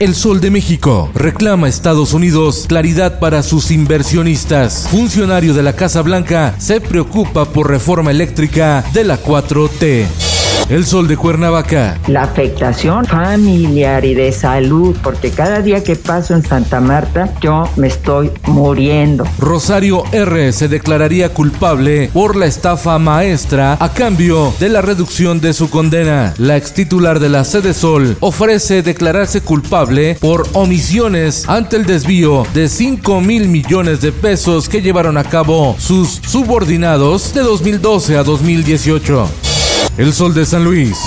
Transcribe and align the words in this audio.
El 0.00 0.16
Sol 0.16 0.40
de 0.40 0.50
México 0.50 1.08
reclama 1.14 1.68
a 1.68 1.70
Estados 1.70 2.14
Unidos 2.14 2.64
claridad 2.66 3.20
para 3.20 3.44
sus 3.44 3.70
inversionistas. 3.70 4.88
Funcionario 4.90 5.54
de 5.54 5.62
la 5.62 5.74
Casa 5.74 6.02
Blanca 6.02 6.56
se 6.58 6.80
preocupa 6.80 7.44
por 7.44 7.70
reforma 7.70 8.10
eléctrica 8.10 8.84
de 8.92 9.04
la 9.04 9.22
4T. 9.22 10.33
El 10.68 10.86
sol 10.86 11.06
de 11.08 11.16
Cuernavaca. 11.16 11.98
La 12.08 12.22
afectación 12.22 13.04
familiar 13.04 14.04
y 14.04 14.14
de 14.14 14.32
salud, 14.32 14.96
porque 15.02 15.30
cada 15.30 15.60
día 15.60 15.84
que 15.84 15.94
paso 15.94 16.34
en 16.34 16.42
Santa 16.42 16.80
Marta 16.80 17.34
yo 17.42 17.68
me 17.76 17.88
estoy 17.88 18.30
muriendo. 18.46 19.24
Rosario 19.38 20.04
R. 20.12 20.52
se 20.52 20.68
declararía 20.68 21.34
culpable 21.34 22.10
por 22.14 22.34
la 22.34 22.46
estafa 22.46 22.98
maestra 22.98 23.76
a 23.78 23.92
cambio 23.92 24.54
de 24.58 24.70
la 24.70 24.80
reducción 24.80 25.40
de 25.40 25.52
su 25.52 25.68
condena. 25.68 26.32
La 26.38 26.56
ex 26.56 26.72
titular 26.72 27.20
de 27.20 27.28
la 27.28 27.44
sede 27.44 27.74
Sol 27.74 28.16
ofrece 28.20 28.82
declararse 28.82 29.42
culpable 29.42 30.16
por 30.18 30.48
omisiones 30.54 31.46
ante 31.46 31.76
el 31.76 31.84
desvío 31.84 32.46
de 32.54 32.68
5 32.68 33.20
mil 33.20 33.48
millones 33.48 34.00
de 34.00 34.12
pesos 34.12 34.68
que 34.68 34.80
llevaron 34.80 35.18
a 35.18 35.24
cabo 35.24 35.76
sus 35.78 36.20
subordinados 36.26 37.34
de 37.34 37.42
2012 37.42 38.16
a 38.16 38.22
2018. 38.22 39.43
El 39.96 40.12
Sol 40.12 40.34
de 40.34 40.44
San 40.44 40.64
Luis. 40.64 40.98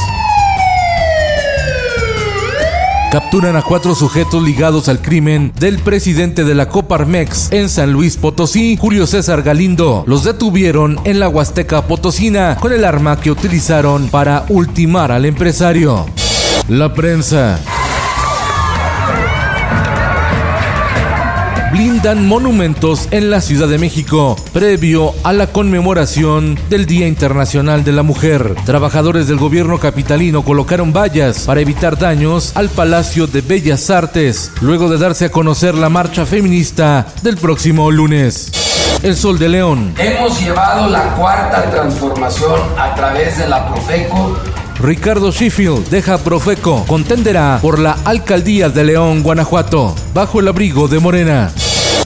Capturan 3.11 3.57
a 3.57 3.61
cuatro 3.61 3.94
sujetos 3.95 4.41
ligados 4.41 4.88
al 4.88 5.02
crimen 5.02 5.52
del 5.59 5.79
presidente 5.79 6.45
de 6.45 6.55
la 6.55 6.69
Coparmex 6.69 7.52
en 7.52 7.67
San 7.67 7.91
Luis 7.91 8.16
Potosí, 8.16 8.77
Julio 8.79 9.05
César 9.05 9.41
Galindo. 9.41 10.05
Los 10.07 10.23
detuvieron 10.23 10.97
en 11.03 11.19
la 11.19 11.27
Huasteca 11.27 11.85
Potosina 11.85 12.57
con 12.61 12.71
el 12.71 12.85
arma 12.85 13.19
que 13.19 13.29
utilizaron 13.29 14.07
para 14.07 14.45
ultimar 14.47 15.11
al 15.11 15.25
empresario. 15.25 16.05
La 16.69 16.94
prensa. 16.94 17.59
Blindan 21.78 22.28
monumentos 22.28 23.08
en 23.11 23.30
la 23.30 23.39
Ciudad 23.39 23.67
de 23.67 23.78
México 23.78 24.36
previo 24.52 25.14
a 25.23 25.31
la 25.31 25.45
conmemoración 25.45 26.58
del 26.72 26.88
Día 26.88 27.08
Internacional 27.08 27.84
de 27.84 27.92
la 27.92 28.02
Mujer. 28.02 28.56
Trabajadores 28.66 29.28
del 29.28 29.38
gobierno 29.38 29.80
capitalino 29.80 30.42
colocaron 30.44 30.92
vallas 30.92 31.45
para 31.45 31.61
evitar 31.61 31.95
daños 31.95 32.52
al 32.56 32.69
Palacio 32.69 33.28
de 33.28 33.42
Bellas 33.42 33.92
Artes, 33.92 34.52
luego 34.59 34.89
de 34.89 34.97
darse 34.97 35.25
a 35.25 35.30
conocer 35.30 35.75
la 35.75 35.89
marcha 35.89 36.25
feminista 36.25 37.06
del 37.22 37.38
próximo 37.38 37.91
lunes. 37.91 38.52
El 39.03 39.16
Sol 39.16 39.38
de 39.38 39.47
León. 39.47 39.94
Hemos 40.00 40.39
llevado 40.41 40.89
la 40.89 41.14
cuarta 41.14 41.69
transformación 41.69 42.59
a 42.75 42.95
través 42.95 43.38
de 43.38 43.47
la 43.47 43.67
Profeco 43.67 44.36
Ricardo 44.80 45.31
Sheffield 45.31 45.89
deja 45.89 46.19
Profeco, 46.19 46.86
contenderá 46.88 47.58
por 47.62 47.80
la 47.80 47.97
alcaldía 48.06 48.69
de 48.69 48.84
León, 48.84 49.23
Guanajuato, 49.23 49.95
bajo 50.14 50.39
el 50.39 50.47
abrigo 50.47 50.88
de 50.88 51.00
Morena. 51.00 51.52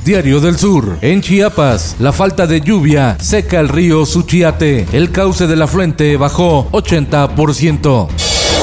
Diario 0.03 0.39
del 0.39 0.57
Sur. 0.57 0.97
En 1.01 1.21
Chiapas, 1.21 1.95
la 1.99 2.11
falta 2.11 2.47
de 2.47 2.61
lluvia 2.61 3.17
seca 3.19 3.59
el 3.59 3.69
río 3.69 4.05
Suchiate. 4.05 4.87
El 4.91 5.11
cauce 5.11 5.47
de 5.47 5.55
la 5.55 5.67
fuente 5.67 6.17
bajó 6.17 6.69
80%. 6.71 8.07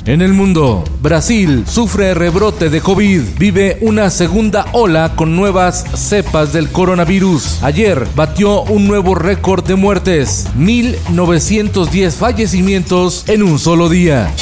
En 0.09 0.23
el 0.23 0.33
mundo, 0.33 0.85
Brasil 1.03 1.65
sufre 1.69 2.15
rebrote 2.15 2.71
de 2.71 2.81
COVID, 2.81 3.23
vive 3.39 3.77
una 3.83 4.09
segunda 4.09 4.67
ola 4.73 5.13
con 5.15 5.37
nuevas 5.37 5.85
cepas 5.95 6.53
del 6.53 6.71
coronavirus. 6.71 7.63
Ayer 7.63 8.07
batió 8.17 8.63
un 8.63 8.89
nuevo 8.89 9.15
récord 9.15 9.67
de 9.67 9.75
muertes, 9.75 10.47
1910 10.57 12.15
fallecimientos 12.15 13.25
en 13.29 13.43
un 13.43 13.59
solo 13.59 13.91
día. 13.91 14.33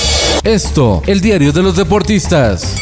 Esto, 0.44 1.02
el 1.06 1.20
diario 1.20 1.52
de 1.52 1.64
los 1.64 1.74
deportistas. 1.74 2.76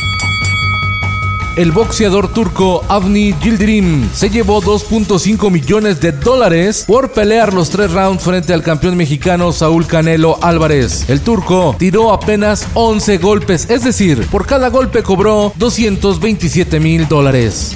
El 1.56 1.70
boxeador 1.70 2.32
turco 2.32 2.82
Avni 2.88 3.32
Yildirim 3.41 4.10
se 4.12 4.28
llevó 4.28 4.60
2.5 4.60 5.53
millones 5.53 6.00
de 6.00 6.10
dólares 6.10 6.82
por 6.84 7.12
pelear 7.12 7.54
los 7.54 7.70
tres 7.70 7.92
rounds 7.92 8.25
frente 8.25 8.53
al 8.53 8.65
campeón 8.65 8.97
mexicano 8.97 9.53
Saúl 9.53 9.87
Canelo 9.87 10.37
Álvarez. 10.43 11.09
El 11.09 11.20
turco 11.20 11.76
tiró 11.78 12.12
apenas 12.12 12.66
11 12.75 13.19
golpes, 13.19 13.70
es 13.70 13.84
decir, 13.84 14.26
por 14.32 14.47
cada 14.47 14.69
golpe 14.69 15.04
cobró 15.04 15.53
227 15.54 16.81
mil 16.81 17.06
dólares. 17.06 17.72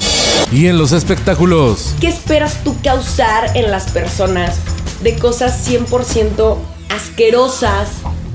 Y 0.51 0.67
en 0.67 0.77
los 0.77 0.91
espectáculos. 0.91 1.95
¿Qué 2.01 2.09
esperas 2.09 2.61
tú 2.65 2.75
causar 2.83 3.55
en 3.55 3.71
las 3.71 3.91
personas 3.91 4.57
de 5.03 5.15
cosas 5.15 5.65
100% 5.69 6.57
asquerosas? 6.89 7.87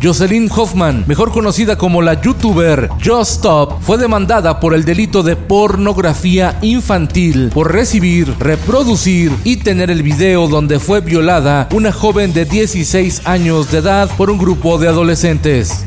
Jocelyn 0.05 0.51
Hoffman, 0.55 1.05
mejor 1.07 1.33
conocida 1.33 1.79
como 1.79 2.03
la 2.03 2.21
youtuber 2.21 2.91
Just 3.03 3.37
Stop, 3.37 3.81
fue 3.81 3.97
demandada 3.97 4.61
por 4.61 4.75
el 4.75 4.85
delito 4.85 5.23
de 5.23 5.35
pornografía 5.35 6.59
infantil 6.61 7.51
por 7.55 7.73
recibir, 7.73 8.35
reproducir 8.39 9.33
y 9.45 9.57
tener 9.57 9.91
el 9.91 10.03
video 10.03 10.47
donde 10.47 10.79
fue 10.79 11.01
violada 11.01 11.71
una 11.73 11.91
joven 11.91 12.35
de 12.35 12.45
16 12.45 13.23
años 13.25 13.71
de 13.71 13.79
edad 13.79 14.11
por 14.19 14.29
un 14.29 14.37
grupo 14.37 14.77
de 14.77 14.89
adolescentes. 14.89 15.87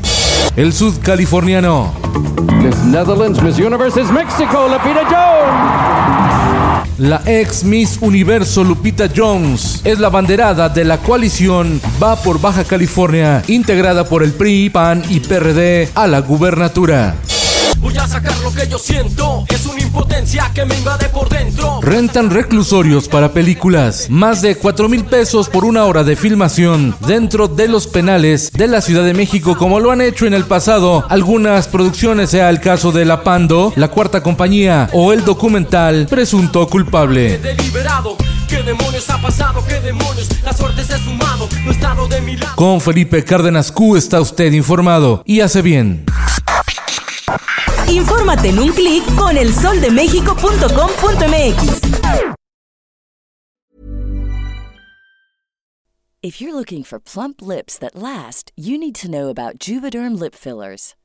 El 0.56 0.72
sudcaliforniano. 0.72 1.94
Netherlands 2.86 3.40
Miss 3.40 3.56
Universe 3.56 4.00
is 4.00 4.10
Mexico, 4.10 4.66
Lupita 4.66 5.04
Jones. 5.04 6.27
La 6.98 7.22
ex 7.26 7.62
Miss 7.62 7.98
Universo 8.00 8.64
Lupita 8.64 9.08
Jones 9.14 9.82
es 9.84 10.00
la 10.00 10.08
banderada 10.08 10.68
de 10.68 10.84
la 10.84 10.98
coalición 10.98 11.80
Va 12.02 12.16
por 12.16 12.40
Baja 12.40 12.64
California, 12.64 13.40
integrada 13.46 14.02
por 14.02 14.24
el 14.24 14.32
PRI, 14.32 14.70
PAN 14.70 15.04
y 15.08 15.20
PRD 15.20 15.90
a 15.94 16.08
la 16.08 16.20
gubernatura. 16.22 17.14
Voy 17.80 17.96
a 17.96 18.06
sacar 18.08 18.36
lo 18.40 18.52
que 18.52 18.66
yo 18.68 18.78
siento, 18.78 19.44
es 19.48 19.64
una 19.66 19.80
impotencia 19.80 20.50
que 20.52 20.64
me 20.64 20.76
invade 20.76 21.08
por 21.10 21.28
dentro. 21.28 21.80
Rentan 21.80 22.30
reclusorios 22.30 23.08
para 23.08 23.32
películas, 23.32 24.08
más 24.10 24.42
de 24.42 24.56
4 24.56 24.88
mil 24.88 25.04
pesos 25.04 25.48
por 25.48 25.64
una 25.64 25.84
hora 25.84 26.02
de 26.02 26.16
filmación 26.16 26.96
dentro 27.06 27.46
de 27.46 27.68
los 27.68 27.86
penales 27.86 28.50
de 28.52 28.66
la 28.66 28.80
Ciudad 28.80 29.04
de 29.04 29.14
México, 29.14 29.56
como 29.56 29.78
lo 29.78 29.92
han 29.92 30.00
hecho 30.00 30.26
en 30.26 30.34
el 30.34 30.44
pasado 30.44 31.04
algunas 31.08 31.68
producciones, 31.68 32.30
sea 32.30 32.50
el 32.50 32.60
caso 32.60 32.90
de 32.90 33.04
La 33.04 33.22
Pando, 33.22 33.72
La 33.76 33.88
Cuarta 33.88 34.22
Compañía 34.22 34.90
o 34.92 35.12
el 35.12 35.24
documental 35.24 36.06
Presunto 36.10 36.66
Culpable. 36.66 37.40
¿Qué 38.48 38.62
demonios 38.62 39.08
ha 39.10 39.20
pasado? 39.20 39.62
¿Qué 39.68 39.78
demonios? 39.80 40.26
La 40.42 40.54
suerte 40.54 40.82
se 40.82 40.94
ha 40.94 40.98
sumado, 40.98 41.48
no 41.64 41.70
he 41.70 41.74
estado 41.74 42.08
de 42.08 42.20
mi 42.22 42.34
lado. 42.34 42.56
Con 42.56 42.80
Felipe 42.80 43.22
Cárdenas 43.22 43.70
Q 43.70 43.96
está 43.96 44.22
usted 44.22 44.52
informado 44.52 45.22
y 45.26 45.40
hace 45.40 45.60
bien. 45.60 46.06
Infórmate 47.98 48.48
en 48.48 48.58
un 48.58 48.72
clic 48.72 49.04
con 49.16 49.36
elsoldemexico.com.mx. 49.36 51.88
If 56.20 56.40
you're 56.40 56.54
looking 56.54 56.82
for 56.82 56.98
plump 56.98 57.40
lips 57.40 57.78
that 57.78 57.94
last, 57.94 58.50
you 58.56 58.76
need 58.76 58.96
to 58.96 59.08
know 59.08 59.28
about 59.28 59.58
Juvederm 59.58 60.18
lip 60.18 60.34
fillers. 60.34 60.96